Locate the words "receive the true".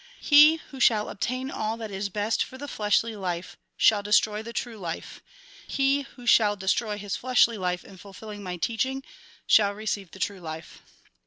9.75-10.39